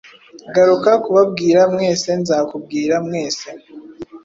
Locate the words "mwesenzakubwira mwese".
1.73-3.49